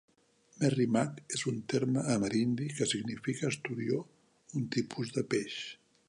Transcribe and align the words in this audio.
"Merrimack" 0.61 1.19
és 1.39 1.43
un 1.51 1.59
terme 1.73 2.05
amerindi 2.13 2.69
que 2.79 2.87
significa 2.93 3.47
"esturió", 3.53 3.99
un 4.61 4.65
tipus 4.77 5.13
de 5.19 5.25
peix. 5.35 5.59